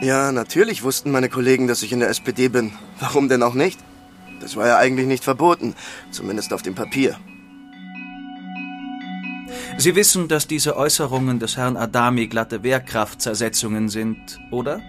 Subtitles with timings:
[0.00, 2.72] Ja, natürlich wussten meine Kollegen, dass ich in der SPD bin.
[3.00, 3.78] Warum denn auch nicht?
[4.40, 5.74] Das war ja eigentlich nicht verboten,
[6.10, 7.16] zumindest auf dem Papier.
[9.78, 14.80] Sie wissen, dass diese Äußerungen des Herrn Adami glatte Wehrkraftzersetzungen sind, oder?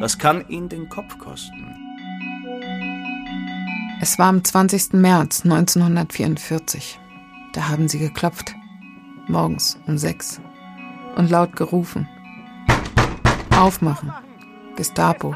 [0.00, 1.74] Das kann ihn den Kopf kosten.
[4.00, 4.92] Es war am 20.
[4.94, 6.98] März 1944.
[7.54, 8.54] Da haben sie geklopft.
[9.28, 10.40] Morgens um sechs.
[11.16, 12.08] Und laut gerufen.
[13.56, 14.12] Aufmachen.
[14.76, 15.34] Gestapo.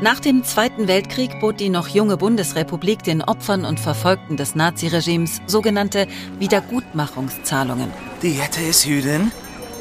[0.00, 5.40] Nach dem Zweiten Weltkrieg bot die noch junge Bundesrepublik den Opfern und Verfolgten des Naziregimes
[5.46, 6.08] sogenannte
[6.40, 7.92] Wiedergutmachungszahlungen.
[8.20, 9.30] Die Jette ist Jüdin?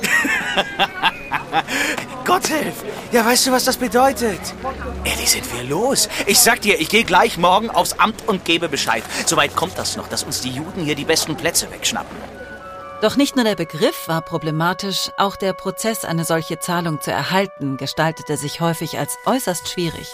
[2.23, 2.83] Gott hilf!
[3.11, 4.39] Ja, weißt du, was das bedeutet?
[5.03, 6.07] Eddie, sind wir los.
[6.27, 9.03] Ich sag dir, ich gehe gleich morgen aufs Amt und gebe Bescheid.
[9.25, 12.15] Soweit kommt das noch, dass uns die Juden hier die besten Plätze wegschnappen.
[13.01, 17.77] Doch nicht nur der Begriff war problematisch, auch der Prozess, eine solche Zahlung zu erhalten,
[17.77, 20.13] gestaltete sich häufig als äußerst schwierig.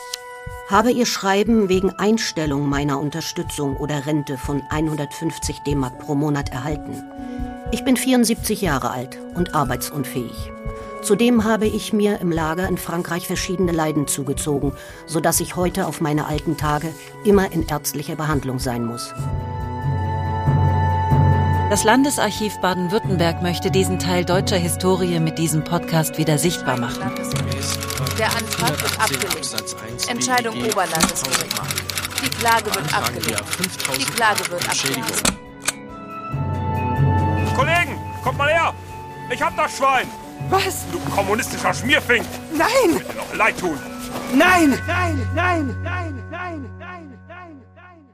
[0.69, 7.03] Habe Ihr Schreiben wegen Einstellung meiner Unterstützung oder Rente von 150 D-Mark pro Monat erhalten.
[7.73, 10.53] Ich bin 74 Jahre alt und arbeitsunfähig.
[11.02, 14.71] Zudem habe ich mir im Lager in Frankreich verschiedene Leiden zugezogen,
[15.05, 16.93] sodass ich heute auf meine alten Tage
[17.25, 19.13] immer in ärztlicher Behandlung sein muss.
[21.69, 27.11] Das Landesarchiv Baden-Württemberg möchte diesen Teil deutscher Historie mit diesem Podcast wieder sichtbar machen.
[28.17, 30.09] Der Antrag wird abgelehnt.
[30.09, 31.61] Entscheidung Oberlandesgericht.
[32.23, 33.43] Die Klage wird abgelehnt.
[33.97, 35.23] Die Klage wird abgelehnt.
[37.53, 38.73] Kollegen, kommt mal her!
[39.29, 40.07] Ich hab das Schwein!
[40.49, 40.85] Was?
[40.89, 42.25] Du kommunistischer Schmierfink!
[42.53, 43.03] Nein!
[43.17, 43.77] Noch leid tun!
[44.33, 44.69] Nein!
[44.87, 45.27] Nein!
[45.35, 45.75] Nein!
[45.83, 46.23] Nein!
[46.31, 46.69] Nein!
[46.79, 47.19] Nein!
[47.27, 47.61] Nein!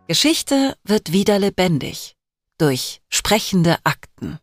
[0.07, 2.15] Geschichte wird wieder lebendig
[2.63, 4.39] durch sprechende Akten.